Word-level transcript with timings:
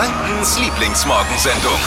Frankens 0.00 0.58
Lieblingsmorgensendung. 0.58 1.78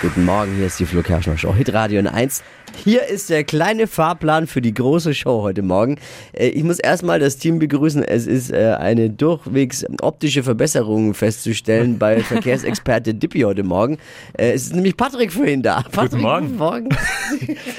Guten 0.00 0.24
Morgen, 0.24 0.54
hier 0.54 0.68
ist 0.68 0.80
die 0.80 0.86
Flo 0.86 1.02
Kerschner 1.02 1.36
Show, 1.36 1.54
Hitradio 1.54 2.00
in 2.00 2.06
1. 2.06 2.42
Hier 2.84 3.06
ist 3.06 3.30
der 3.30 3.44
kleine 3.44 3.86
Fahrplan 3.86 4.46
für 4.46 4.60
die 4.60 4.74
große 4.74 5.14
Show 5.14 5.40
heute 5.40 5.62
Morgen. 5.62 5.96
Äh, 6.32 6.48
Ich 6.48 6.62
muss 6.64 6.78
erstmal 6.78 7.18
das 7.18 7.38
Team 7.38 7.58
begrüßen. 7.58 8.02
Es 8.04 8.26
ist 8.26 8.52
äh, 8.52 8.74
eine 8.78 9.08
durchwegs 9.08 9.86
optische 10.02 10.42
Verbesserung 10.42 11.14
festzustellen 11.14 11.98
bei 11.98 12.20
Verkehrsexperte 12.20 13.14
Dippy 13.14 13.40
heute 13.40 13.62
Morgen. 13.62 13.96
Äh, 14.36 14.52
Es 14.52 14.64
ist 14.64 14.74
nämlich 14.74 14.96
Patrick 14.98 15.32
vorhin 15.32 15.62
da. 15.62 15.82
Patrick, 15.90 16.20
Morgen. 16.20 16.46
Guten 16.46 16.58
Morgen. 16.58 16.88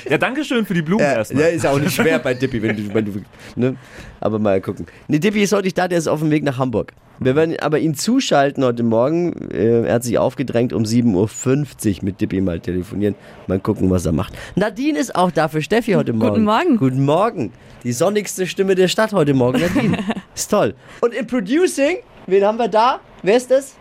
Ja, 0.10 0.18
danke 0.18 0.44
schön 0.44 0.66
für 0.66 0.74
die 0.74 0.82
Blumen 0.82 1.04
Ja, 1.04 1.14
erstmal. 1.14 1.44
ja, 1.44 1.50
ist 1.50 1.66
auch 1.66 1.80
nicht 1.80 1.94
schwer 1.94 2.20
bei 2.20 2.34
Dippy, 2.34 2.62
wenn 2.62 2.76
du, 2.76 2.94
wenn 2.94 3.06
du 3.06 3.12
ne? 3.56 3.76
Aber 4.20 4.40
mal 4.40 4.60
gucken. 4.60 4.86
Nee, 5.08 5.20
Dippy 5.20 5.44
ist 5.44 5.54
heute 5.54 5.66
nicht 5.66 5.78
da, 5.78 5.88
der 5.88 5.98
ist 6.00 6.08
auf 6.08 6.20
dem 6.20 6.32
Weg 6.32 6.44
nach 6.44 6.58
Hamburg. 6.58 6.94
Wir 7.20 7.36
werden 7.36 7.56
aber 7.62 7.80
ihn 7.80 7.96
zuschalten 7.96 8.64
heute 8.66 8.84
Morgen. 8.84 9.50
Er 9.52 9.94
hat 9.94 10.04
sich 10.04 10.18
aufgedrängt, 10.18 10.74
um 10.74 10.84
7.50 10.84 11.98
Uhr 12.00 12.04
mit 12.04 12.20
Dippy 12.20 12.42
mal 12.42 12.60
telefonieren. 12.60 13.16
Mal 13.48 13.60
gucken, 13.60 13.90
was 13.90 14.06
er 14.06 14.12
macht. 14.12 14.34
Nadine 14.56 14.95
ist 14.96 15.16
auch 15.16 15.32
da 15.32 15.48
für 15.48 15.62
Steffi 15.62 15.94
heute 15.94 16.14
Morgen. 16.14 16.44
Morgen. 16.44 16.78
Guten 16.78 17.06
Morgen. 17.06 17.52
Die 17.84 17.94
sonnigste 17.94 18.48
Stimme 18.48 18.76
der 18.76 18.88
Stadt 18.88 19.14
heute 19.14 19.34
Morgen, 19.34 19.62
Nadine. 19.62 19.98
ist 20.36 20.50
toll. 20.50 20.76
Und 21.02 21.14
im 21.14 21.28
Producing, 21.28 21.98
wen 22.28 22.44
haben 22.44 22.58
wir 22.58 22.68
da? 22.68 23.00
Wer 23.22 23.38
ist 23.38 23.52
das? 23.52 23.76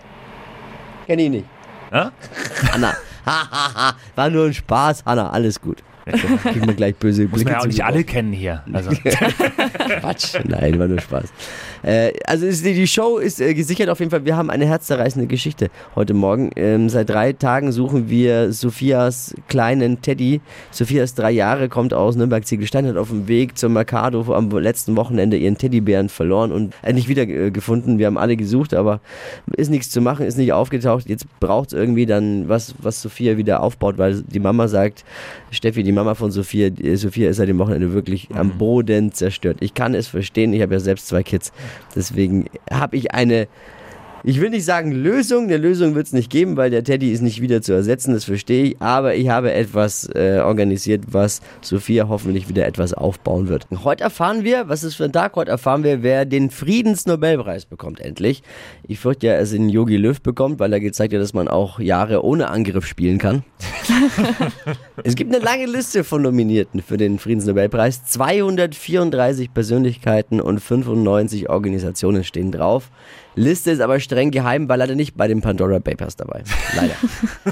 Kenn 1.06 1.18
ich 1.18 1.30
nicht. 1.30 1.46
Ja? 1.92 2.12
Hanna. 2.72 2.94
Ha, 3.26 3.50
ha, 3.50 3.74
ha. 3.74 3.96
War 4.14 4.30
nur 4.30 4.46
ein 4.46 4.54
Spaß, 4.54 5.04
Hanna. 5.06 5.30
Alles 5.30 5.60
gut. 5.60 5.82
Kriegen 6.04 6.66
wir 6.66 6.74
gleich 6.74 6.94
böse 6.96 7.22
Muss 7.22 7.32
Blicke 7.32 7.44
man 7.44 7.52
ja 7.52 7.60
auch 7.60 7.66
nicht 7.66 7.78
mir 7.78 7.86
alle 7.86 8.04
kennen 8.04 8.32
hier. 8.32 8.62
Also, 8.72 8.90
Quatsch. 10.00 10.34
Nein, 10.44 10.78
war 10.78 10.88
nur 10.88 11.00
Spaß. 11.00 11.32
Äh, 11.82 12.12
also 12.26 12.46
ist, 12.46 12.64
die 12.64 12.86
Show 12.86 13.18
ist 13.18 13.40
äh, 13.40 13.54
gesichert 13.54 13.88
auf 13.88 14.00
jeden 14.00 14.10
Fall. 14.10 14.24
Wir 14.24 14.36
haben 14.36 14.50
eine 14.50 14.66
herzzerreißende 14.66 15.26
Geschichte 15.26 15.70
heute 15.94 16.14
Morgen. 16.14 16.50
Ähm, 16.56 16.88
seit 16.88 17.10
drei 17.10 17.32
Tagen 17.32 17.72
suchen 17.72 18.08
wir 18.10 18.52
Sophias 18.52 19.34
kleinen 19.48 20.00
Teddy. 20.02 20.40
Sophia 20.70 21.02
ist 21.02 21.18
drei 21.18 21.30
Jahre, 21.30 21.68
kommt 21.68 21.94
aus 21.94 22.16
Nürnberg-Ziegelstein, 22.16 22.86
hat 22.86 22.96
auf 22.96 23.08
dem 23.08 23.28
Weg 23.28 23.58
zum 23.58 23.72
Mercado 23.72 24.34
am 24.34 24.50
letzten 24.50 24.96
Wochenende 24.96 25.36
ihren 25.36 25.58
Teddybären 25.58 26.08
verloren 26.08 26.52
und 26.52 26.74
äh, 26.82 26.92
nicht 26.92 27.08
wieder 27.08 27.22
äh, 27.22 27.50
gefunden. 27.50 27.98
Wir 27.98 28.06
haben 28.06 28.18
alle 28.18 28.36
gesucht, 28.36 28.74
aber 28.74 29.00
ist 29.56 29.70
nichts 29.70 29.90
zu 29.90 30.00
machen, 30.00 30.26
ist 30.26 30.38
nicht 30.38 30.52
aufgetaucht. 30.52 31.08
Jetzt 31.08 31.26
braucht 31.40 31.68
es 31.68 31.72
irgendwie 31.72 32.06
dann 32.06 32.48
was, 32.48 32.74
was 32.78 33.00
Sophia 33.00 33.36
wieder 33.36 33.62
aufbaut, 33.62 33.98
weil 33.98 34.22
die 34.22 34.40
Mama 34.40 34.68
sagt, 34.68 35.04
Steffi, 35.50 35.82
die 35.82 35.92
Mama 35.94 36.14
von 36.14 36.30
Sophia, 36.30 36.68
äh, 36.68 36.96
Sophia 36.96 37.30
ist 37.30 37.36
seit 37.36 37.48
dem 37.48 37.58
Wochenende 37.58 37.92
wirklich 37.92 38.28
am 38.34 38.58
Boden 38.58 39.12
zerstört. 39.12 39.58
Ich 39.60 39.74
kann 39.74 39.94
es 39.94 40.08
verstehen, 40.08 40.52
ich 40.52 40.62
habe 40.62 40.74
ja 40.74 40.80
selbst 40.80 41.08
zwei 41.08 41.22
Kids. 41.22 41.52
Deswegen 41.94 42.46
habe 42.70 42.96
ich 42.96 43.12
eine, 43.12 43.48
ich 44.26 44.40
will 44.40 44.48
nicht 44.48 44.64
sagen 44.64 44.90
Lösung, 44.90 45.44
eine 45.44 45.58
Lösung 45.58 45.94
wird 45.94 46.06
es 46.06 46.14
nicht 46.14 46.30
geben, 46.30 46.56
weil 46.56 46.70
der 46.70 46.82
Teddy 46.82 47.12
ist 47.12 47.20
nicht 47.20 47.42
wieder 47.42 47.60
zu 47.60 47.74
ersetzen, 47.74 48.14
das 48.14 48.24
verstehe 48.24 48.64
ich. 48.64 48.80
Aber 48.80 49.14
ich 49.14 49.28
habe 49.28 49.52
etwas 49.52 50.08
äh, 50.14 50.40
organisiert, 50.42 51.04
was 51.08 51.42
Sophia 51.60 52.08
hoffentlich 52.08 52.48
wieder 52.48 52.66
etwas 52.66 52.94
aufbauen 52.94 53.48
wird. 53.48 53.66
Heute 53.84 54.04
erfahren 54.04 54.42
wir, 54.42 54.66
was 54.68 54.82
ist 54.82 54.94
für 54.94 55.04
ein 55.04 55.12
Tag? 55.12 55.36
Heute 55.36 55.50
erfahren 55.50 55.84
wir, 55.84 56.02
wer 56.02 56.24
den 56.24 56.48
Friedensnobelpreis 56.48 57.66
bekommt, 57.66 58.00
endlich. 58.00 58.42
Ich 58.88 58.98
fürchte 58.98 59.26
ja, 59.26 59.34
es 59.34 59.52
in 59.52 59.68
Yogi 59.68 59.98
Löw 59.98 60.18
bekommt, 60.18 60.58
weil 60.58 60.72
er 60.72 60.80
gezeigt 60.80 61.12
hat, 61.12 61.20
dass 61.20 61.34
man 61.34 61.46
auch 61.46 61.78
Jahre 61.78 62.24
ohne 62.24 62.48
Angriff 62.48 62.86
spielen 62.86 63.18
kann. 63.18 63.44
Es 65.02 65.16
gibt 65.16 65.34
eine 65.34 65.44
lange 65.44 65.66
Liste 65.66 66.04
von 66.04 66.22
Nominierten 66.22 66.80
für 66.80 66.96
den 66.96 67.18
Friedensnobelpreis. 67.18 68.06
234 68.06 69.52
Persönlichkeiten 69.52 70.40
und 70.40 70.60
95 70.60 71.50
Organisationen 71.50 72.24
stehen 72.24 72.52
drauf. 72.52 72.90
Liste 73.36 73.72
ist 73.72 73.80
aber 73.80 74.00
streng 74.00 74.30
geheim, 74.30 74.68
weil 74.68 74.78
leider 74.78 74.94
nicht 74.94 75.16
bei 75.16 75.26
den 75.26 75.40
Pandora 75.40 75.80
Papers 75.80 76.16
dabei. 76.16 76.44
Leider. 76.76 76.94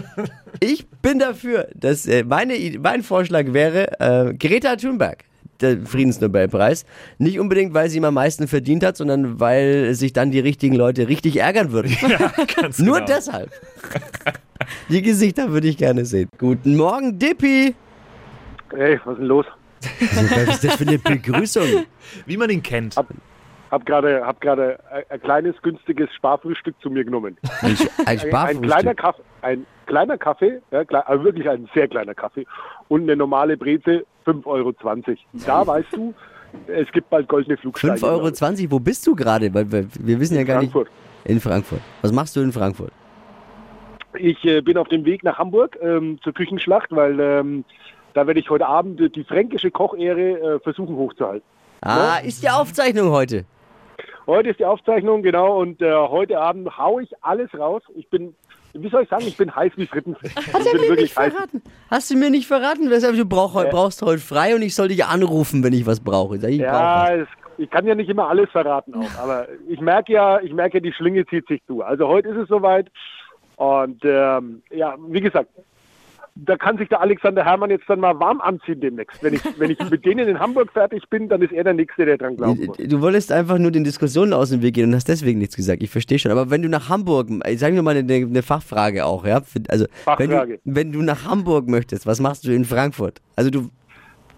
ich 0.61 0.87
bin 1.03 1.19
dafür, 1.19 1.69
dass 1.75 2.07
äh, 2.07 2.25
meine, 2.25 2.55
mein 2.81 3.03
Vorschlag 3.03 3.53
wäre 3.53 4.01
äh, 4.01 4.35
Greta 4.35 4.77
Thunberg. 4.77 5.25
Der 5.61 5.79
Friedensnobelpreis. 5.85 6.85
Nicht 7.19 7.39
unbedingt, 7.39 7.73
weil 7.73 7.89
sie 7.89 7.99
ihm 7.99 8.05
am 8.05 8.15
meisten 8.15 8.49
verdient 8.49 8.85
hat, 8.85 8.97
sondern 8.97 9.39
weil 9.39 9.95
sich 9.95 10.13
dann 10.13 10.33
die 10.33 10.41
richtigen 10.41 10.75
Leute 10.75 11.09
richtig 11.09 11.37
ärgern 11.37 11.71
würden. 11.71 11.97
ganz 12.61 12.81
Nur 12.81 12.97
genau. 12.97 13.07
deshalb. 13.07 13.51
Die 14.89 15.03
Gesichter 15.03 15.53
würde 15.53 15.69
ich 15.69 15.77
gerne 15.77 16.05
sehen. 16.05 16.29
Guten 16.39 16.77
Morgen, 16.77 17.17
Dippy. 17.19 17.77
Ey, 18.77 19.01
was 19.05 19.13
ist 19.13 19.19
denn 19.19 19.27
los? 19.27 19.47
Was 20.01 20.55
ist 20.55 20.65
das 20.65 20.75
für 20.75 20.87
eine 20.87 20.99
Begrüßung? 20.99 21.85
Wie 22.27 22.37
man 22.37 22.51
ihn 22.51 22.63
kennt. 22.63 22.97
Hab 23.73 23.87
gerade 23.87 24.25
hab 24.27 24.39
gerade 24.43 24.79
ein, 24.91 25.03
ein 25.09 25.23
kleines 25.23 25.61
günstiges 25.63 26.13
Sparfrühstück 26.15 26.75
zu 26.83 26.91
mir 26.91 27.05
genommen. 27.05 27.39
Ein, 27.63 27.71
ein 27.71 27.77
Ein, 27.79 28.07
ein 28.07 28.19
Sparfrühstück. 28.19 28.63
kleiner 28.71 28.95
Kaffee, 28.95 29.23
ein 29.41 29.67
kleiner 29.87 30.19
Kaffee, 30.19 30.61
ja, 30.71 30.81
also 30.81 31.25
wirklich 31.25 31.49
ein 31.49 31.69
sehr 31.75 31.89
kleiner 31.89 32.15
Kaffee 32.15 32.45
und 32.89 33.03
eine 33.05 33.17
normale 33.17 33.57
Breze 33.57 34.05
5,20 34.27 34.47
Euro. 34.47 34.73
Da 35.47 35.67
weißt 35.67 35.89
du, 35.93 36.13
es 36.67 36.93
gibt 36.93 37.09
bald 37.09 37.29
goldene 37.29 37.57
Flugsteine. 37.57 37.95
5,20 37.95 38.61
Euro, 38.61 38.71
wo 38.73 38.79
bist 38.79 39.07
du 39.07 39.15
gerade? 39.15 39.53
Weil 39.55 39.73
wir, 39.73 40.21
wissen 40.21 40.37
ja 40.37 40.45
gar 40.45 40.59
Frankfurt. 40.59 40.89
nicht. 41.25 41.31
In 41.31 41.41
Frankfurt. 41.41 41.81
Was 42.03 42.13
machst 42.13 42.37
du 42.37 42.41
in 42.41 42.53
Frankfurt? 42.53 42.93
Ich 44.19 44.45
äh, 44.45 44.61
bin 44.61 44.77
auf 44.77 44.89
dem 44.89 45.07
Weg 45.07 45.25
nach 45.25 45.39
Hamburg 45.39 45.79
ähm, 45.81 46.19
zur 46.23 46.35
Küchenschlacht, 46.35 46.89
weil 46.91 47.19
ähm, 47.19 47.65
da 48.13 48.27
werde 48.27 48.39
ich 48.39 48.51
heute 48.51 48.67
Abend 48.67 49.01
die 49.17 49.25
fränkische 49.25 49.71
Kochehre 49.71 50.57
äh, 50.57 50.61
versuchen 50.61 50.95
hochzuhalten. 50.95 51.47
Ah, 51.81 52.19
ist 52.19 52.43
die 52.43 52.51
Aufzeichnung 52.51 53.11
heute. 53.11 53.47
Heute 54.27 54.51
ist 54.51 54.61
die 54.61 54.65
Aufzeichnung, 54.65 55.23
genau, 55.23 55.61
und 55.61 55.83
äh, 55.83 55.93
heute 55.93 56.39
Abend 56.39 56.77
hau 56.79 57.01
ich 57.01 57.11
alles 57.23 57.53
raus. 57.59 57.83
Ich 57.97 58.09
bin, 58.09 58.35
wie 58.73 58.89
soll 58.89 59.03
ich 59.03 59.09
sagen, 59.09 59.25
ich 59.27 59.37
bin 59.37 59.55
heiß 59.55 59.73
wie 59.77 59.87
Frittenfett. 59.87 60.31
Ich 60.39 60.55
er 60.55 60.73
bin 60.79 60.89
mir 60.91 60.97
nicht 60.97 61.13
verraten? 61.15 61.63
Hast 61.91 62.11
du 62.11 62.17
mir 62.17 62.31
nicht 62.31 62.47
verraten? 62.47 62.89
Weshalb 62.91 63.17
du 63.17 63.25
brauch, 63.27 63.55
Ja. 63.63 63.69
brauchst 63.71 64.01
heute 64.03 64.21
frei 64.23 64.55
und 64.55 64.63
ich 64.63 64.75
soll 64.75 64.89
dich 64.89 65.05
anrufen, 65.05 65.65
wenn 65.65 65.73
ich 65.73 65.87
was 65.87 66.01
brauche. 66.01 66.37
Ich, 66.37 66.59
Ja, 66.61 67.05
was. 67.09 67.11
es, 67.23 67.29
ich 67.59 67.71
kann 67.71 67.87
ja 67.87 67.95
nicht 67.95 68.09
immer 68.09 68.29
alles 68.29 68.49
verraten 68.51 68.95
auch, 68.95 69.19
aber 69.23 69.47
ich 69.69 69.81
merke 69.81 70.13
ja, 70.13 70.41
ich 70.41 70.53
merke 70.53 70.79
ja, 70.79 70.81
die 70.81 70.93
Schlinge 70.93 71.27
zieht 71.27 71.47
sich 71.49 71.63
zu. 71.67 71.83
Also 71.83 72.07
heute 72.09 72.29
ist 72.31 72.37
es 72.37 72.49
soweit 72.49 72.89
und 73.57 74.01
ähm, 74.05 74.63
ja, 74.71 74.95
wie 75.09 75.21
gesagt, 75.21 75.51
da 76.35 76.57
kann 76.57 76.79
sich 76.79 76.89
der 76.89 77.01
Alexander 77.01 77.45
Herrmann 77.45 77.71
jetzt 77.71 77.85
dann 77.89 78.01
mal 78.01 78.19
warm 78.19 78.41
anziehen 78.41 78.81
demnächst. 78.81 79.23
Wenn 79.23 79.35
ich, 79.35 79.43
wenn 79.59 79.71
ich 79.71 79.79
mit 79.91 80.05
denen 80.05 80.29
in 80.29 80.39
Hamburg 80.39 80.73
fertig 80.73 81.03
bin, 81.11 81.29
dann 81.29 81.43
ist 81.43 81.53
er 81.53 81.65
der 81.65 81.75
Nächste, 81.75 82.07
der 82.07 82.17
dran 82.17 82.37
muss. 82.37 82.77
Du 82.79 83.01
wolltest 83.01 83.33
einfach 83.33 83.59
nur 83.59 83.71
den 83.71 83.85
Diskussionen 83.85 84.33
aus 84.33 84.51
dem 84.51 84.63
Weg 84.63 84.75
gehen 84.75 84.89
und 84.89 84.95
hast 84.95 85.09
deswegen 85.09 85.39
nichts 85.39 85.57
gesagt. 85.57 85.83
Ich 85.83 85.91
verstehe 85.91 86.19
schon. 86.19 86.33
Aber 86.33 86.51
wenn 86.51 86.63
du 86.63 86.69
nach 86.69 86.89
Hamburg, 86.89 87.29
ich 87.47 87.59
sage 87.59 87.75
mir 87.75 87.83
mal 87.83 87.97
eine, 87.97 88.13
eine 88.15 88.43
Fachfrage 88.43 89.05
auch, 89.05 89.27
ja? 89.27 89.43
Also, 89.69 89.87
wenn 90.17 90.31
du, 90.31 90.37
Fachfrage. 90.37 90.61
wenn 90.65 90.93
du 90.93 91.03
nach 91.03 91.25
Hamburg 91.25 91.69
möchtest, 91.69 92.07
was 92.07 92.21
machst 92.21 92.47
du 92.47 92.53
in 92.53 92.65
Frankfurt? 92.65 93.21
Also 93.37 93.51
du, 93.51 93.71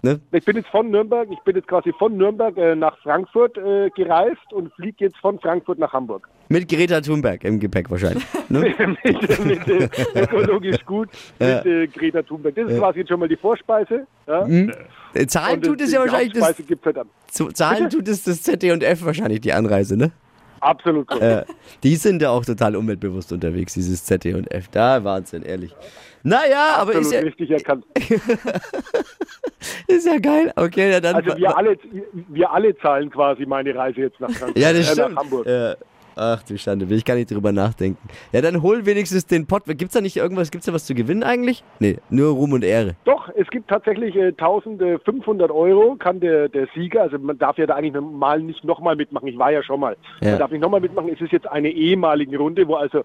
ne? 0.05 0.19
Ich 0.31 0.45
bin 0.45 0.55
jetzt 0.55 0.69
von 0.69 0.89
Nürnberg, 0.89 1.27
ich 1.31 1.39
bin 1.39 1.55
jetzt 1.55 1.67
quasi 1.67 1.91
von 1.99 2.15
Nürnberg 2.15 2.55
äh, 2.57 2.75
nach 2.75 2.97
Frankfurt 2.99 3.57
äh, 3.57 3.89
gereist 3.89 4.53
und 4.53 4.71
fliege 4.75 5.05
jetzt 5.05 5.17
von 5.17 5.39
Frankfurt 5.39 5.79
nach 5.79 5.91
Hamburg. 5.91 6.29
Mit 6.47 6.69
Greta 6.69 7.01
Thunberg 7.01 7.43
im 7.43 7.59
Gepäck 7.59 7.89
wahrscheinlich. 7.89 8.23
Ne? 8.49 8.59
mit 9.03 9.45
mit 9.45 9.67
äh, 9.67 9.89
ökologisch 10.15 10.85
gut 10.85 11.09
Ja. 11.39 11.57
mit 11.57 11.65
äh, 11.65 11.87
Greta 11.87 12.21
Thunberg. 12.21 12.55
Das 12.55 12.69
ist 12.71 12.77
quasi 12.77 12.99
jetzt 12.99 13.09
schon 13.09 13.19
mal 13.19 13.27
die 13.27 13.35
Vorspeise. 13.35 14.05
Ja? 14.27 14.47
Äh, 14.47 15.27
Zahlen 15.27 15.55
Und 15.55 15.65
tut 15.65 15.81
es 15.81 15.91
ja 15.91 15.99
wahrscheinlich 15.99 16.33
das, 16.33 16.43
halt 16.43 17.57
Zahlen 17.57 17.89
tut 17.89 18.07
es 18.07 18.23
das 18.23 18.43
ZD&F 18.43 19.03
wahrscheinlich 19.03 19.41
die 19.41 19.53
Anreise, 19.53 19.97
ne? 19.97 20.11
Absolut 20.65 21.07
korrekt. 21.07 21.49
Äh, 21.49 21.53
die 21.83 21.95
sind 21.95 22.21
ja 22.21 22.31
auch 22.31 22.43
total 22.43 22.75
umweltbewusst 22.75 23.31
unterwegs, 23.31 23.73
dieses 23.73 24.03
ZD&F. 24.03 24.67
Da 24.69 25.03
Wahnsinn, 25.03 25.43
ehrlich. 25.43 25.75
Naja, 26.23 26.77
aber 26.77 26.93
ist 26.93 26.97
Absolut 26.97 27.13
ja, 27.13 27.19
richtig 27.19 27.51
erkannt. 27.51 27.85
ist 29.87 30.07
ja 30.07 30.17
geil. 30.17 30.51
Okay, 30.55 30.91
ja, 30.91 30.99
dann. 30.99 31.17
Also 31.17 31.37
wir 31.37 31.55
alle, 31.55 31.77
wir 32.29 32.51
alle 32.51 32.75
zahlen 32.79 33.11
quasi 33.11 33.45
meine 33.45 33.75
Reise 33.75 34.01
jetzt 34.01 34.19
nach 34.19 34.31
Frankfurt. 34.31 34.57
Ja, 34.57 34.73
das 34.73 34.89
äh, 34.89 34.93
stimmt. 34.93 35.13
Nach 35.13 35.21
Hamburg. 35.21 35.45
Ja. 35.45 35.75
Ach 36.15 36.41
du 36.43 36.57
Schande, 36.57 36.89
will 36.89 36.97
ich 36.97 37.05
gar 37.05 37.15
nicht 37.15 37.29
drüber 37.31 37.51
nachdenken. 37.51 37.97
Ja, 38.31 38.41
dann 38.41 38.61
hol 38.61 38.85
wenigstens 38.85 39.25
den 39.25 39.45
Pott. 39.47 39.63
Gibt's 39.65 39.93
da 39.93 40.01
nicht 40.01 40.15
irgendwas, 40.17 40.49
gibt's 40.51 40.65
da 40.65 40.73
was 40.73 40.85
zu 40.85 40.95
gewinnen 40.95 41.23
eigentlich? 41.23 41.63
Nee, 41.79 41.97
nur 42.09 42.31
Ruhm 42.33 42.53
und 42.53 42.63
Ehre. 42.63 42.95
Doch, 43.05 43.29
es 43.35 43.47
gibt 43.49 43.69
tatsächlich 43.69 44.15
äh, 44.15 44.27
1500 44.27 45.51
Euro, 45.51 45.95
kann 45.97 46.19
der, 46.19 46.47
der 46.49 46.67
Sieger, 46.73 47.01
also 47.01 47.17
man 47.19 47.37
darf 47.37 47.57
ja 47.57 47.65
da 47.65 47.75
eigentlich 47.75 48.01
mal 48.01 48.41
nicht 48.41 48.63
nochmal 48.63 48.95
mitmachen, 48.95 49.27
ich 49.27 49.37
war 49.37 49.51
ja 49.51 49.61
schon 49.63 49.79
mal, 49.79 49.97
Ja. 50.21 50.31
man 50.31 50.39
darf 50.39 50.51
nicht 50.51 50.61
nochmal 50.61 50.79
mitmachen, 50.81 51.09
es 51.13 51.19
ist 51.21 51.31
jetzt 51.31 51.47
eine 51.49 51.69
ehemalige 51.69 52.37
Runde, 52.37 52.67
wo 52.67 52.75
also 52.75 53.03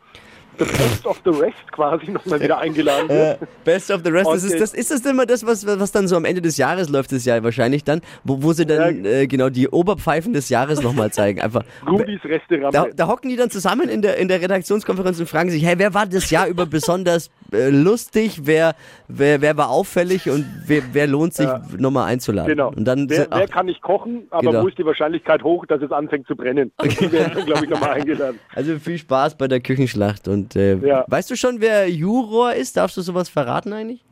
the 0.58 0.64
best 0.64 1.06
of 1.06 1.20
the 1.24 1.30
rest 1.30 1.72
quasi 1.72 2.10
nochmal 2.10 2.40
wieder 2.40 2.58
eingeladen 2.58 3.08
wird. 3.08 3.42
Äh, 3.42 3.46
best 3.64 3.90
of 3.90 4.02
the 4.04 4.10
rest. 4.10 4.30
Das 4.30 4.44
ist, 4.44 4.60
das, 4.60 4.74
ist 4.74 4.90
das 4.90 5.04
immer 5.04 5.26
das, 5.26 5.46
was, 5.46 5.66
was 5.66 5.92
dann 5.92 6.08
so 6.08 6.16
am 6.16 6.24
Ende 6.24 6.42
des 6.42 6.56
Jahres 6.56 6.88
läuft, 6.88 7.12
das 7.12 7.24
Jahr 7.24 7.42
wahrscheinlich 7.42 7.84
dann, 7.84 8.00
wo, 8.24 8.42
wo 8.42 8.52
sie 8.52 8.66
dann 8.66 9.04
äh, 9.04 9.26
genau 9.26 9.48
die 9.48 9.68
Oberpfeifen 9.68 10.32
des 10.32 10.48
Jahres 10.48 10.82
nochmal 10.82 11.12
zeigen. 11.12 11.40
Einfach. 11.40 11.62
Rubis 11.86 12.20
Restaurant. 12.24 12.74
Da, 12.74 12.86
da 12.94 13.08
hocken 13.08 13.30
die 13.30 13.36
dann 13.36 13.50
zusammen 13.50 13.88
in 13.88 14.02
der, 14.02 14.16
in 14.18 14.28
der 14.28 14.40
Redaktionskonferenz 14.40 15.18
und 15.20 15.28
fragen 15.28 15.50
sich, 15.50 15.64
hey, 15.64 15.74
wer 15.78 15.94
war 15.94 16.06
das 16.06 16.30
Jahr 16.30 16.46
über 16.46 16.66
besonders 16.66 17.30
äh, 17.52 17.70
lustig, 17.70 18.40
wer, 18.44 18.74
wer, 19.08 19.40
wer 19.40 19.56
war 19.56 19.70
auffällig 19.70 20.28
und 20.28 20.44
wer, 20.66 20.82
wer 20.92 21.06
lohnt 21.06 21.34
sich 21.34 21.48
nochmal 21.78 22.08
einzuladen. 22.08 22.48
Genau. 22.50 22.68
Und 22.68 22.84
dann 22.84 23.08
wer, 23.08 23.16
sind- 23.22 23.30
wer 23.30 23.44
ach, 23.44 23.50
kann 23.50 23.66
nicht 23.66 23.82
kochen, 23.82 24.26
aber 24.30 24.50
Genau. 24.50 24.62
wo 24.64 24.68
ist 24.68 24.78
die 24.78 24.84
Wahrscheinlichkeit 24.84 25.42
hoch, 25.42 25.64
dass 25.66 25.80
es 25.82 25.92
anfängt 25.92 26.26
zu 26.26 26.34
brennen? 26.36 26.72
Die 26.82 27.12
werden 27.12 27.32
dann, 27.34 27.46
glaube 27.46 27.64
ich, 27.64 27.70
nochmal 27.70 27.90
eingeladen. 27.92 28.38
also 28.54 28.78
viel 28.78 28.98
Spaß 28.98 29.36
bei 29.36 29.48
der 29.48 29.60
Küchenschlacht. 29.60 30.28
Und 30.28 30.49
äh, 30.56 30.74
Ja. 30.76 31.04
weißt 31.08 31.30
du 31.30 31.36
schon, 31.36 31.60
wer 31.60 31.88
Juror 31.88 32.52
ist? 32.54 32.76
Darfst 32.76 32.96
du 32.96 33.00
sowas 33.02 33.28
verraten 33.28 33.72
eigentlich? 33.72 34.04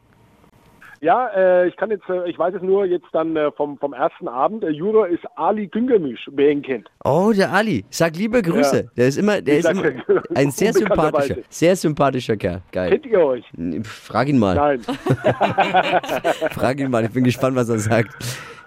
Ja, 1.01 1.29
äh, 1.29 1.69
ich 1.69 1.77
kann 1.77 1.91
jetzt, 1.93 2.09
äh, 2.09 2.29
ich 2.29 2.37
weiß 2.37 2.55
es 2.57 2.63
nur 2.63 2.85
jetzt 2.85 3.07
dann 3.13 3.37
äh, 3.37 3.53
vom, 3.53 3.79
vom 3.79 3.93
ersten 3.93 4.27
Abend. 4.27 4.65
Der 4.65 4.73
Juror 4.73 5.07
ist 5.07 5.23
Ali 5.37 5.69
Güngermisch, 5.69 6.29
wer 6.33 6.51
ihn 6.51 6.61
kennt. 6.61 6.89
Oh, 7.05 7.33
der 7.33 7.53
Ali. 7.53 7.85
Sag 7.89 8.17
liebe 8.17 8.43
Grüße. 8.43 8.77
Ja. 8.79 8.91
Der 8.97 9.07
ist 9.07 9.17
immer, 9.17 9.41
der 9.41 9.59
Ich 9.61 9.65
ist 9.65 9.71
immer 9.71 9.93
ein 10.35 10.51
sehr 10.51 10.73
sympathischer, 10.73 11.37
sehr 11.49 11.77
sympathischer 11.77 12.37
Kerl. 12.37 12.63
Geil. 12.73 12.91
Kennt 12.91 13.07
ihr 13.07 13.21
euch? 13.21 13.45
Frag 13.85 14.27
ihn 14.29 14.39
mal. 14.41 14.57
Nein. 14.57 14.81
Frag 16.51 16.81
ihn 16.81 16.91
mal, 16.91 17.05
ich 17.05 17.13
bin 17.13 17.23
gespannt, 17.23 17.55
was 17.57 17.69
er 17.69 17.79
sagt. 17.79 18.17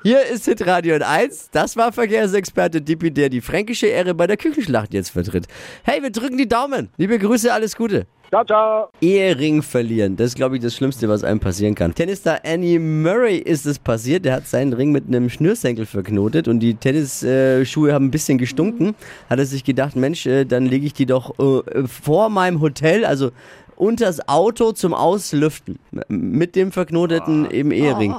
Hier 0.03 0.25
ist 0.25 0.45
Hitradio 0.45 0.95
1. 0.99 1.49
Das 1.51 1.77
war 1.77 1.91
Verkehrsexperte 1.91 2.81
Dippi, 2.81 3.11
der 3.11 3.29
die 3.29 3.39
fränkische 3.41 3.85
Ehre 3.85 4.15
bei 4.15 4.25
der 4.25 4.35
Küchenschlacht 4.37 4.93
jetzt 4.95 5.09
vertritt. 5.11 5.45
Hey, 5.83 6.01
wir 6.01 6.09
drücken 6.11 6.37
die 6.39 6.47
Daumen. 6.47 6.89
Liebe 6.97 7.19
Grüße, 7.19 7.53
alles 7.53 7.75
Gute. 7.75 8.07
Ciao, 8.29 8.43
ciao. 8.45 8.89
Ehering 9.01 9.61
verlieren, 9.61 10.15
das 10.15 10.27
ist, 10.27 10.35
glaube 10.35 10.55
ich, 10.55 10.63
das 10.63 10.73
Schlimmste, 10.73 11.07
was 11.09 11.23
einem 11.23 11.39
passieren 11.41 11.75
kann. 11.75 11.93
Tennisstar 11.93 12.39
Annie 12.45 12.79
Murray 12.79 13.37
ist 13.37 13.65
es 13.65 13.77
passiert. 13.77 14.23
Der 14.25 14.33
hat 14.35 14.47
seinen 14.47 14.71
Ring 14.73 14.91
mit 14.91 15.05
einem 15.07 15.29
Schnürsenkel 15.29 15.85
verknotet 15.85 16.47
und 16.47 16.61
die 16.61 16.73
Tennisschuhe 16.75 17.93
haben 17.93 18.05
ein 18.05 18.11
bisschen 18.11 18.37
gestunken. 18.37 18.95
Hat 19.29 19.37
er 19.37 19.45
sich 19.45 19.63
gedacht, 19.65 19.95
Mensch, 19.97 20.25
äh, 20.25 20.45
dann 20.45 20.65
lege 20.65 20.85
ich 20.85 20.93
die 20.93 21.05
doch 21.05 21.37
äh, 21.37 21.85
vor 21.87 22.29
meinem 22.29 22.61
Hotel, 22.61 23.03
also 23.05 23.31
unters 23.75 24.27
Auto 24.29 24.71
zum 24.71 24.93
Auslüften. 24.93 25.77
M- 25.91 26.31
Mit 26.31 26.55
dem 26.55 26.71
verknoteten 26.71 27.51
eben 27.51 27.71
Ehering. 27.71 28.15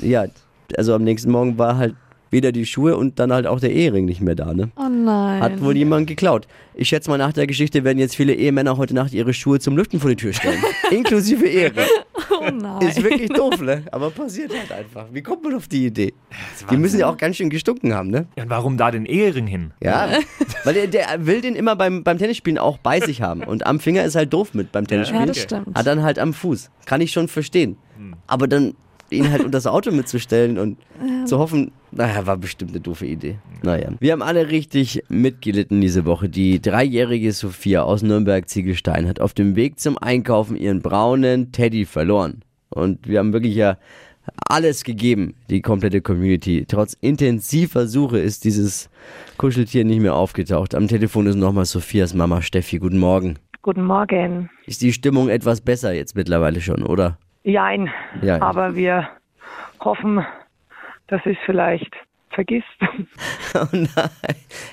Ja, 0.00 0.24
also 0.78 0.94
am 0.94 1.04
nächsten 1.04 1.30
Morgen 1.30 1.58
war 1.58 1.76
halt 1.76 1.94
weder 2.30 2.52
die 2.52 2.64
Schuhe 2.64 2.96
und 2.96 3.18
dann 3.18 3.32
halt 3.32 3.46
auch 3.46 3.60
der 3.60 3.72
Ehering 3.72 4.04
nicht 4.04 4.20
mehr 4.20 4.34
da, 4.34 4.54
ne? 4.54 4.70
Oh 4.76 4.88
nein. 4.88 5.42
Hat 5.42 5.60
wohl 5.62 5.76
jemand 5.76 6.06
geklaut. 6.06 6.46
Ich 6.74 6.88
schätze 6.88 7.10
mal, 7.10 7.18
nach 7.18 7.32
der 7.32 7.46
Geschichte 7.46 7.82
werden 7.84 7.98
jetzt 7.98 8.14
viele 8.14 8.34
Ehemänner 8.34 8.76
heute 8.76 8.94
Nacht 8.94 9.12
ihre 9.12 9.34
Schuhe 9.34 9.58
zum 9.58 9.76
Lüften 9.76 9.98
vor 10.00 10.10
die 10.10 10.16
Tür 10.16 10.32
stellen. 10.32 10.62
Inklusive 10.90 11.44
Ehering. 11.46 11.86
oh 12.30 12.48
nein. 12.50 12.82
Ist 12.82 13.02
wirklich 13.02 13.30
doof, 13.30 13.60
ne? 13.60 13.82
Aber 13.90 14.10
passiert 14.10 14.52
halt 14.56 14.70
einfach. 14.70 15.06
Wie 15.12 15.22
kommt 15.22 15.42
man 15.42 15.54
auf 15.54 15.66
die 15.66 15.86
Idee? 15.86 16.14
Die 16.70 16.76
müssen 16.76 17.00
ja 17.00 17.08
auch 17.10 17.16
ganz 17.16 17.36
schön 17.36 17.50
gestunken 17.50 17.94
haben, 17.94 18.10
ne? 18.10 18.26
Ja, 18.36 18.44
und 18.44 18.50
warum 18.50 18.76
da 18.76 18.90
den 18.92 19.06
Ehering 19.06 19.48
hin? 19.48 19.72
Ja. 19.82 20.10
Weil 20.64 20.74
der, 20.74 20.86
der 20.86 21.26
will 21.26 21.40
den 21.40 21.56
immer 21.56 21.74
beim, 21.74 22.04
beim 22.04 22.18
Tennisspielen 22.18 22.58
auch 22.58 22.78
bei 22.78 23.00
sich 23.00 23.22
haben. 23.22 23.42
Und 23.42 23.66
am 23.66 23.80
Finger 23.80 24.04
ist 24.04 24.14
halt 24.14 24.32
doof 24.32 24.54
mit 24.54 24.70
beim 24.70 24.86
Tennisspielen. 24.86 25.22
ja, 25.22 25.26
das 25.26 25.38
stimmt. 25.38 25.68
Ah, 25.74 25.82
dann 25.82 26.02
halt 26.02 26.20
am 26.20 26.32
Fuß. 26.32 26.70
Kann 26.86 27.00
ich 27.00 27.10
schon 27.10 27.26
verstehen. 27.26 27.76
Aber 28.26 28.46
dann 28.46 28.74
ihn 29.12 29.30
halt 29.30 29.40
unter 29.40 29.52
das 29.52 29.66
Auto 29.66 29.90
mitzustellen 29.90 30.58
und 30.58 30.78
zu 31.26 31.38
hoffen, 31.38 31.72
naja, 31.90 32.26
war 32.26 32.36
bestimmt 32.36 32.70
eine 32.70 32.80
doofe 32.80 33.06
Idee. 33.06 33.38
Naja. 33.62 33.90
Wir 33.98 34.12
haben 34.12 34.22
alle 34.22 34.50
richtig 34.50 35.02
mitgelitten 35.08 35.80
diese 35.80 36.04
Woche. 36.04 36.28
Die 36.28 36.60
dreijährige 36.60 37.32
Sophia 37.32 37.82
aus 37.82 38.02
Nürnberg-Ziegelstein 38.02 39.08
hat 39.08 39.20
auf 39.20 39.34
dem 39.34 39.56
Weg 39.56 39.80
zum 39.80 39.98
Einkaufen 39.98 40.56
ihren 40.56 40.80
braunen 40.80 41.52
Teddy 41.52 41.84
verloren. 41.84 42.42
Und 42.70 43.08
wir 43.08 43.18
haben 43.18 43.32
wirklich 43.32 43.54
ja 43.54 43.76
alles 44.48 44.84
gegeben, 44.84 45.34
die 45.48 45.60
komplette 45.60 46.00
Community. 46.00 46.64
Trotz 46.68 46.96
intensiver 47.00 47.86
Suche 47.86 48.18
ist 48.18 48.44
dieses 48.44 48.90
Kuscheltier 49.38 49.84
nicht 49.84 50.00
mehr 50.00 50.14
aufgetaucht. 50.14 50.74
Am 50.74 50.88
Telefon 50.88 51.26
ist 51.26 51.36
nochmal 51.36 51.64
Sophias 51.64 52.14
Mama 52.14 52.42
Steffi. 52.42 52.78
Guten 52.78 52.98
Morgen. 52.98 53.38
Guten 53.62 53.84
Morgen. 53.84 54.48
Ist 54.66 54.82
die 54.82 54.92
Stimmung 54.92 55.28
etwas 55.28 55.60
besser 55.60 55.92
jetzt 55.92 56.16
mittlerweile 56.16 56.60
schon, 56.60 56.82
oder? 56.82 57.18
Jein. 57.50 57.90
Jein. 58.22 58.42
Aber 58.42 58.74
wir 58.74 59.08
hoffen, 59.80 60.24
dass 61.08 61.20
es 61.24 61.36
vielleicht 61.44 61.94
vergisst. 62.30 62.66
Oh 63.52 63.66
nein. 63.72 63.88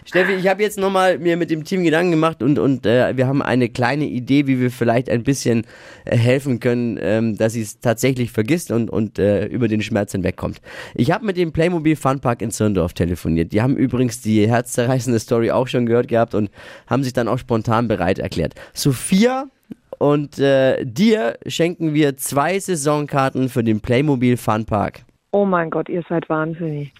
Steffi, 0.05 0.33
ich 0.33 0.47
habe 0.47 0.61
jetzt 0.61 0.77
nochmal 0.77 1.17
mir 1.17 1.35
mit 1.35 1.49
dem 1.49 1.63
Team 1.63 1.83
Gedanken 1.83 2.11
gemacht 2.11 2.43
und, 2.43 2.59
und 2.59 2.85
äh, 2.85 3.17
wir 3.17 3.25
haben 3.25 3.41
eine 3.41 3.69
kleine 3.69 4.05
Idee, 4.05 4.45
wie 4.45 4.59
wir 4.59 4.69
vielleicht 4.69 5.09
ein 5.09 5.23
bisschen 5.23 5.65
äh, 6.05 6.15
helfen 6.15 6.59
können, 6.59 6.99
ähm, 7.01 7.35
dass 7.35 7.53
sie 7.53 7.63
es 7.63 7.79
tatsächlich 7.79 8.31
vergisst 8.31 8.69
und, 8.69 8.91
und 8.91 9.17
äh, 9.17 9.47
über 9.47 9.67
den 9.67 9.81
Schmerz 9.81 10.11
hinwegkommt. 10.11 10.61
Ich 10.93 11.09
habe 11.09 11.25
mit 11.25 11.37
dem 11.37 11.53
Playmobil 11.53 11.95
Funpark 11.95 12.43
in 12.43 12.51
Zirndorf 12.51 12.93
telefoniert. 12.93 13.51
Die 13.51 13.63
haben 13.63 13.75
übrigens 13.75 14.21
die 14.21 14.47
herzzerreißende 14.47 15.17
Story 15.19 15.49
auch 15.49 15.67
schon 15.67 15.87
gehört 15.87 16.07
gehabt 16.07 16.35
und 16.35 16.51
haben 16.85 17.03
sich 17.03 17.13
dann 17.13 17.27
auch 17.27 17.39
spontan 17.39 17.87
bereit 17.87 18.19
erklärt. 18.19 18.53
Sophia 18.73 19.47
und 19.97 20.39
äh, 20.39 20.85
dir 20.85 21.37
schenken 21.47 21.93
wir 21.93 22.17
zwei 22.17 22.59
Saisonkarten 22.59 23.49
für 23.49 23.63
den 23.63 23.79
Playmobil 23.79 24.37
Funpark. 24.37 25.06
Oh 25.37 25.45
mein 25.45 25.69
Gott, 25.69 25.87
ihr 25.87 26.01
seid 26.09 26.27
wahnsinnig. 26.29 26.91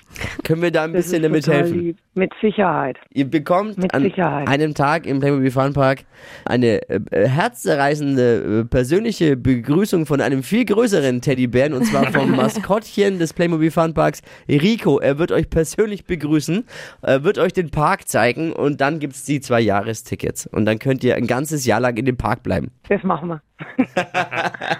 Können 0.43 0.61
wir 0.61 0.69
da 0.69 0.83
ein 0.83 0.93
Das 0.93 1.05
bisschen 1.05 1.23
damit 1.23 1.47
helfen? 1.47 1.79
Lieb. 1.79 1.97
Mit 2.13 2.31
Sicherheit. 2.39 2.99
Ihr 3.11 3.27
bekommt 3.27 3.79
Mit 3.79 3.95
an 3.95 4.03
Sicherheit. 4.03 4.47
einem 4.47 4.75
Tag 4.75 5.07
im 5.07 5.19
Playmobil 5.19 5.49
Fun 5.49 5.73
Park 5.73 6.03
eine 6.45 6.87
äh, 6.87 6.99
äh, 7.09 7.27
herzzerreißende 7.27 8.59
äh, 8.61 8.65
persönliche 8.65 9.37
Begrüßung 9.37 10.05
von 10.05 10.21
einem 10.21 10.43
viel 10.43 10.65
größeren 10.65 11.21
Teddybären 11.21 11.73
und 11.73 11.85
zwar 11.85 12.11
vom 12.11 12.29
Maskottchen 12.35 13.17
des 13.17 13.33
Playmobil 13.33 13.71
Fun 13.71 13.95
Parks, 13.95 14.21
Rico. 14.47 14.99
Er 14.99 15.17
wird 15.17 15.31
euch 15.31 15.49
persönlich 15.49 16.05
begrüßen, 16.05 16.63
äh, 17.01 17.23
wird 17.23 17.39
euch 17.39 17.53
den 17.53 17.71
Park 17.71 18.07
zeigen 18.07 18.53
und 18.53 18.81
dann 18.81 18.99
gibt's 18.99 19.25
die 19.25 19.41
zwei 19.41 19.61
Jahrestickets 19.61 20.45
und 20.45 20.65
dann 20.65 20.77
könnt 20.77 21.03
ihr 21.03 21.15
ein 21.15 21.25
ganzes 21.25 21.65
Jahr 21.65 21.79
lang 21.79 21.97
in 21.97 22.05
dem 22.05 22.17
Park 22.17 22.43
bleiben. 22.43 22.69
Das 22.87 23.01
machen 23.01 23.29
wir. 23.29 23.41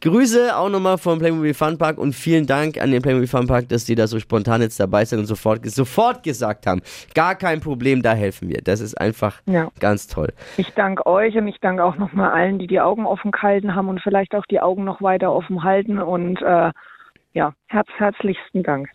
Grüße 0.00 0.56
auch 0.56 0.68
nochmal 0.68 0.96
vom 0.98 1.18
Playmobil 1.18 1.54
Fun 1.54 1.76
Park 1.76 1.98
und 1.98 2.12
vielen 2.14 2.46
Dank 2.46 2.80
an 2.80 2.90
den 2.90 3.02
Playmobil 3.02 3.26
Fun 3.26 3.46
Park, 3.46 3.68
dass 3.68 3.84
die 3.84 3.94
da 3.94 4.06
so 4.06 4.20
spontan 4.20 4.60
jetzt 4.62 4.78
dabei 4.78 5.04
sind 5.04 5.18
und 5.18 5.26
sofort, 5.26 5.66
sofort 5.66 6.22
gesagt 6.22 6.66
haben, 6.66 6.82
gar 7.14 7.34
kein 7.34 7.60
Problem, 7.60 8.02
da 8.02 8.12
helfen 8.12 8.48
wir. 8.48 8.60
Das 8.62 8.80
ist 8.80 8.94
einfach 8.94 9.40
Ja. 9.46 9.70
ganz 9.80 10.06
toll. 10.06 10.28
Ich 10.56 10.72
danke 10.74 11.04
euch 11.06 11.36
und 11.36 11.48
ich 11.48 11.58
danke 11.60 11.84
auch 11.84 11.96
nochmal 11.96 12.30
allen, 12.30 12.58
die 12.58 12.66
die 12.66 12.80
Augen 12.80 13.06
offen 13.06 13.30
gehalten 13.32 13.74
haben 13.74 13.88
und 13.88 14.00
vielleicht 14.00 14.34
auch 14.34 14.46
die 14.46 14.60
Augen 14.60 14.84
noch 14.84 15.02
weiter 15.02 15.32
offen 15.32 15.64
halten. 15.64 15.98
Und 15.98 16.40
äh, 16.42 16.70
ja, 17.32 17.54
herz, 17.66 17.88
herzlichsten 17.98 18.62
Dank. 18.62 18.88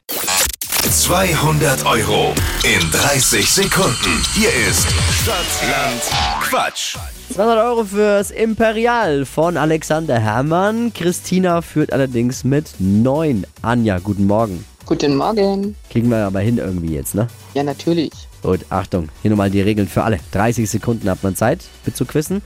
200 0.92 1.86
Euro 1.86 2.34
in 2.64 2.92
30 2.92 3.50
Sekunden. 3.50 4.22
Hier 4.36 4.50
ist 4.70 4.86
Stadtland 5.22 6.02
Quatsch. 6.42 6.98
200 7.34 7.58
Euro 7.66 7.86
fürs 7.86 8.32
Imperial 8.32 9.26
von 9.26 9.56
Alexander 9.56 10.20
Herrmann. 10.20 10.92
Christina 10.94 11.62
führt 11.62 11.94
allerdings 11.94 12.44
mit 12.44 12.70
9. 12.80 13.46
Anja, 13.62 14.00
guten 14.00 14.28
Morgen. 14.28 14.66
Guten 14.86 15.16
Morgen. 15.16 15.76
Kriegen 15.90 16.10
wir 16.10 16.18
aber 16.18 16.42
hin 16.42 16.58
irgendwie 16.58 16.94
jetzt, 16.94 17.16
ne? 17.16 17.28
Ja, 17.54 17.64
natürlich. 17.64 18.12
Gut, 18.42 18.60
Achtung, 18.70 19.08
hier 19.22 19.32
nochmal 19.32 19.50
die 19.50 19.62
Regeln 19.62 19.88
für 19.88 20.04
alle. 20.04 20.20
30 20.34 20.70
Sekunden 20.70 21.10
hat 21.10 21.24
man 21.24 21.36
Zeit, 21.36 21.62
mitzuquissen. 21.86 22.42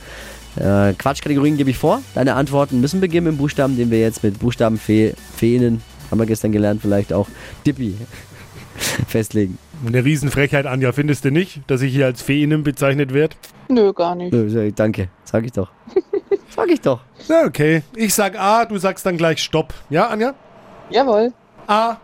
Äh, 0.56 0.94
Quatschkategorien 0.94 1.58
gebe 1.58 1.72
ich 1.72 1.78
vor. 1.78 2.02
Deine 2.14 2.36
Antworten 2.36 2.82
müssen 2.82 3.02
beginnen 3.02 3.28
mit 3.28 3.38
Buchstaben, 3.40 3.76
den 3.78 3.90
wir 3.90 4.00
jetzt 4.00 4.24
mit 4.24 4.40
Buchstabenfee, 4.40 5.16
Feenen, 5.36 5.82
haben 6.12 6.20
wir 6.20 6.26
gestern 6.26 6.52
gelernt, 6.52 6.82
vielleicht 6.82 7.14
auch 7.14 7.28
Dippi 7.66 7.96
festlegen. 9.08 9.58
Eine 9.86 10.04
Riesenfrechheit, 10.04 10.66
Anja, 10.66 10.92
findest 10.92 11.26
du 11.26 11.32
nicht, 11.32 11.62
dass 11.68 11.82
ich 11.82 11.94
hier 11.94 12.06
als 12.06 12.22
Feinen 12.22 12.64
bezeichnet 12.64 13.14
werde? 13.14 13.36
Nö, 13.70 13.94
gar 13.94 14.16
nicht. 14.16 14.34
Nö, 14.34 14.72
Danke, 14.72 15.10
sag 15.24 15.46
ich 15.46 15.52
doch. 15.52 15.70
Sag 16.50 16.70
ich 16.70 16.82
doch. 16.82 17.02
Na, 17.30 17.44
okay. 17.46 17.84
Ich 17.96 18.16
sag 18.16 18.36
A, 18.40 18.66
du 18.66 18.80
sagst 18.80 19.06
dann 19.06 19.16
gleich 19.16 19.38
Stopp. 19.44 19.76
Ja, 19.92 20.08
Anja? 20.08 20.34
Jawohl. 20.90 21.32
A, 21.68 21.98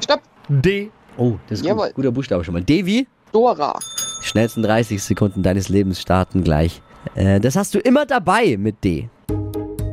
Stopp. 0.00 0.20
D. 0.48 0.90
Oh, 1.16 1.32
das 1.48 1.58
ist 1.60 1.66
Jawohl. 1.66 1.86
gut. 1.88 1.94
guter 1.96 2.12
Buchstabe 2.12 2.44
schon 2.44 2.54
mal. 2.54 2.62
Devi? 2.62 3.08
Dora. 3.32 3.76
Die 4.22 4.26
schnellsten 4.28 4.62
30 4.62 5.02
Sekunden 5.02 5.42
deines 5.42 5.68
Lebens 5.68 6.00
starten 6.00 6.44
gleich. 6.44 6.80
Äh, 7.16 7.40
das 7.40 7.56
hast 7.56 7.74
du 7.74 7.80
immer 7.80 8.06
dabei 8.06 8.56
mit 8.56 8.84
D. 8.84 9.08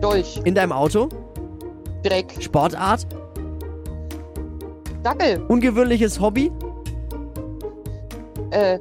Dolch. 0.02 0.40
In 0.44 0.54
deinem 0.54 0.72
Auto? 0.74 1.10
Dreck. 2.04 2.28
Sportart? 2.40 3.08
Dackel. 5.04 5.44
Ungewöhnliches 5.48 6.20
Hobby? 6.20 6.52
Äh, 8.52 8.80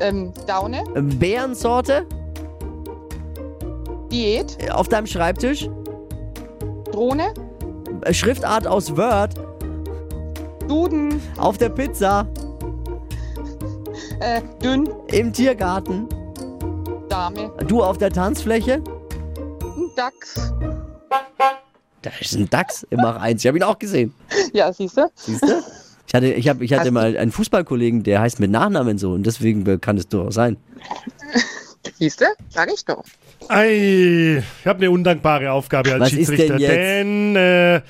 ähm, 0.00 0.32
Daune. 0.46 0.84
Äh, 0.94 1.00
Bärensorte? 1.00 2.06
Diät. 4.10 4.70
Auf 4.72 4.88
deinem 4.88 5.06
Schreibtisch? 5.06 5.68
Drohne. 6.90 7.32
Äh, 8.02 8.12
Schriftart 8.12 8.66
aus 8.66 8.96
Word? 8.96 9.34
Duden. 10.68 11.20
Auf 11.38 11.58
der 11.58 11.68
Pizza? 11.70 12.26
Äh, 14.20 14.42
dünn. 14.62 14.88
Im 15.12 15.32
Tiergarten? 15.32 16.08
Dame. 17.08 17.50
Du 17.66 17.82
auf 17.82 17.98
der 17.98 18.10
Tanzfläche? 18.10 18.82
Dachs. 19.96 20.52
Da 22.04 22.10
ist 22.20 22.34
ein 22.34 22.50
Dachs 22.50 22.86
im 22.90 22.98
Mach 23.00 23.18
1. 23.20 23.42
Ich 23.42 23.46
habe 23.48 23.56
ihn 23.56 23.62
auch 23.62 23.78
gesehen. 23.78 24.12
Ja, 24.52 24.70
siehst 24.72 24.98
du? 24.98 25.10
Siehst 25.14 25.42
du? 25.42 25.62
Ich 26.06 26.14
hatte, 26.14 26.26
ich, 26.26 26.48
hab, 26.48 26.60
ich 26.60 26.70
hatte 26.72 26.84
Hast 26.84 26.90
mal 26.90 27.16
einen 27.16 27.32
Fußballkollegen, 27.32 28.02
der 28.02 28.20
heißt 28.20 28.38
mit 28.38 28.50
Nachnamen 28.50 28.98
so 28.98 29.12
und 29.12 29.24
deswegen 29.24 29.80
kann 29.80 29.96
es 29.96 30.06
durchaus 30.06 30.34
sein. 30.34 30.58
Siehst 31.98 32.20
du? 32.20 32.26
Sag 32.50 32.70
ich 32.72 32.84
doch. 32.84 33.02
Ei, 33.48 34.42
ich 34.60 34.66
habe 34.66 34.80
eine 34.80 34.90
undankbare 34.90 35.50
Aufgabe 35.50 35.92
als 35.92 36.00
Was 36.02 36.12
ist 36.12 36.28
Schiedsrichter. 36.28 36.58
denn 36.58 36.60
jetzt? 36.60 36.70
Denn 36.70 37.36
äh, 37.36 37.80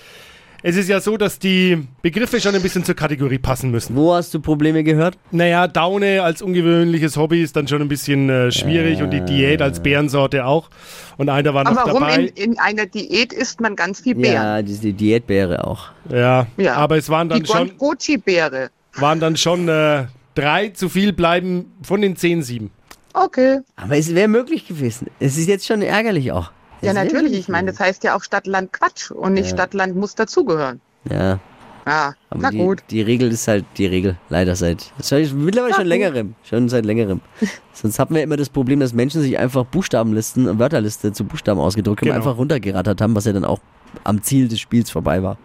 es 0.66 0.76
ist 0.76 0.88
ja 0.88 0.98
so, 1.00 1.18
dass 1.18 1.38
die 1.38 1.86
Begriffe 2.00 2.40
schon 2.40 2.54
ein 2.54 2.62
bisschen 2.62 2.84
zur 2.84 2.94
Kategorie 2.96 3.36
passen 3.38 3.70
müssen. 3.70 3.94
Wo 3.94 4.14
hast 4.14 4.32
du 4.32 4.40
Probleme 4.40 4.82
gehört? 4.82 5.18
Naja, 5.30 5.68
Daune 5.68 6.22
als 6.22 6.40
ungewöhnliches 6.40 7.18
Hobby 7.18 7.42
ist 7.42 7.54
dann 7.54 7.68
schon 7.68 7.82
ein 7.82 7.88
bisschen 7.88 8.30
äh, 8.30 8.50
schwierig 8.50 9.02
und 9.02 9.10
die 9.10 9.20
Diät 9.20 9.60
als 9.60 9.80
Bärensorte 9.82 10.46
auch. 10.46 10.70
Und 11.18 11.28
einer 11.28 11.52
war 11.52 11.64
noch 11.64 11.72
Aber 11.72 11.86
warum 11.92 12.00
dabei. 12.00 12.16
in, 12.34 12.52
in 12.52 12.58
einer 12.58 12.86
Diät 12.86 13.32
isst 13.34 13.60
man 13.60 13.76
ganz 13.76 14.00
viel 14.00 14.14
Beeren? 14.14 14.34
Ja, 14.34 14.62
die, 14.62 14.78
die 14.78 14.92
Diätbeere 14.94 15.66
auch. 15.66 15.90
Ja, 16.10 16.46
Ja. 16.56 16.76
aber 16.76 16.96
es 16.96 17.10
waren 17.10 17.28
Die 17.28 17.42
dann 17.42 17.46
schon, 17.46 17.76
Goji-Beere. 17.76 18.70
waren 18.96 19.20
dann 19.20 19.36
schon 19.36 19.68
äh, 19.68 20.06
drei 20.34 20.68
zu 20.70 20.88
viel 20.88 21.12
bleiben 21.12 21.66
von 21.82 22.00
den 22.00 22.16
zehn 22.16 22.42
sieben. 22.42 22.70
Okay. 23.12 23.60
Aber 23.76 23.96
es 23.98 24.14
wäre 24.14 24.28
möglich 24.28 24.66
gewesen. 24.66 25.08
Es 25.20 25.36
ist 25.36 25.46
jetzt 25.46 25.66
schon 25.66 25.82
ärgerlich 25.82 26.32
auch. 26.32 26.50
Ja, 26.84 26.92
natürlich. 26.92 27.32
Ich 27.34 27.48
meine, 27.48 27.70
das 27.70 27.80
heißt 27.80 28.04
ja 28.04 28.16
auch 28.16 28.22
Stadtland 28.22 28.72
Quatsch 28.72 29.10
und 29.10 29.34
nicht 29.34 29.48
Stadtland 29.50 29.96
muss 29.96 30.14
dazugehören. 30.14 30.80
Ja, 31.10 31.38
Ja, 31.86 32.14
aber 32.30 32.40
na 32.42 32.50
die, 32.50 32.58
gut. 32.58 32.82
die 32.90 33.02
Regel 33.02 33.30
ist 33.30 33.46
halt 33.46 33.64
die 33.76 33.86
Regel. 33.86 34.16
Leider 34.30 34.56
seit. 34.56 34.90
Mittlerweile 34.98 35.34
Na 35.70 35.74
schon 35.74 35.84
gut. 35.84 35.86
längerem. 35.86 36.34
Schon 36.44 36.68
seit 36.70 36.84
längerem. 36.86 37.20
Sonst 37.74 37.98
hatten 37.98 38.14
wir 38.14 38.22
immer 38.22 38.36
das 38.38 38.48
Problem, 38.48 38.80
dass 38.80 38.92
Menschen 38.94 39.20
sich 39.20 39.38
einfach 39.38 39.64
Buchstabenlisten 39.66 40.48
und 40.48 40.58
Wörterliste 40.58 41.12
zu 41.12 41.24
Buchstaben 41.24 41.60
ausgedruckt 41.60 42.00
haben, 42.00 42.06
Genau. 42.06 42.16
einfach 42.16 42.38
runtergerattert 42.38 43.00
haben, 43.00 43.14
was 43.14 43.26
ja 43.26 43.32
dann 43.32 43.44
auch 43.44 43.60
am 44.04 44.22
Ziel 44.22 44.48
des 44.48 44.60
Spiels 44.60 44.90
vorbei 44.90 45.22
war. 45.22 45.36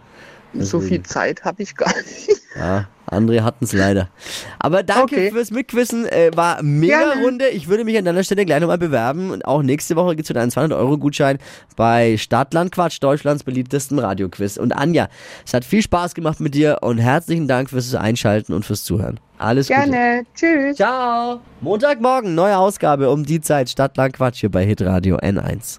So 0.54 0.78
deswegen. 0.78 0.82
viel 0.88 1.02
Zeit 1.04 1.44
habe 1.44 1.62
ich 1.62 1.74
gar 1.76 1.94
nicht. 1.94 2.39
Ja, 2.56 2.86
andere 3.06 3.44
hatten 3.44 3.64
es 3.64 3.72
leider. 3.72 4.08
Aber 4.58 4.82
danke 4.82 5.02
Okay. 5.04 5.30
fürs 5.30 5.50
Mitquissen. 5.50 6.04
Äh, 6.06 6.30
war 6.34 6.62
mega 6.62 6.98
Gerne. 6.98 7.22
Runde. 7.22 7.48
Ich 7.48 7.68
würde 7.68 7.84
mich 7.84 7.96
an 7.96 8.04
deiner 8.04 8.24
Stelle 8.24 8.44
gleich 8.44 8.60
nochmal 8.60 8.78
bewerben. 8.78 9.30
Und 9.30 9.44
auch 9.44 9.62
nächste 9.62 9.94
Woche 9.96 10.16
gibt 10.16 10.24
es 10.26 10.30
wieder 10.30 10.40
einen 10.42 10.50
200-Euro-Gutschein 10.50 11.38
bei 11.76 12.16
Stadtland 12.16 12.72
Quatsch, 12.72 12.98
Deutschlands 13.00 13.44
beliebtesten 13.44 13.98
Radioquiz. 13.98 14.56
Und 14.56 14.72
Anja, 14.72 15.08
es 15.46 15.54
hat 15.54 15.64
viel 15.64 15.82
Spaß 15.82 16.14
gemacht 16.14 16.40
mit 16.40 16.54
dir 16.54 16.78
und 16.82 16.98
herzlichen 16.98 17.46
Dank 17.46 17.70
fürs 17.70 17.94
Einschalten 17.94 18.52
und 18.52 18.64
fürs 18.64 18.82
Zuhören. 18.84 19.20
Alles 19.38 19.68
Gute. 19.68 19.80
Gerne. 19.80 20.24
Tschüss. 20.34 20.76
Ciao. 20.76 21.40
Montagmorgen, 21.60 22.34
neue 22.34 22.58
Ausgabe 22.58 23.10
um 23.10 23.24
die 23.24 23.40
Zeit. 23.40 23.70
Stadtland 23.70 24.12
Quatsch 24.14 24.40
hier 24.40 24.50
bei 24.50 24.64
Hitradio 24.64 25.16
N1. 25.18 25.78